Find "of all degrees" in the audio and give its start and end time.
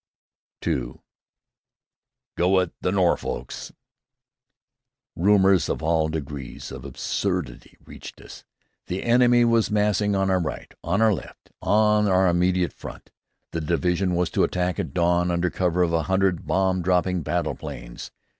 5.69-6.71